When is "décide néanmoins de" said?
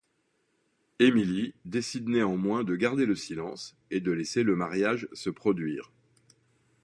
1.65-2.75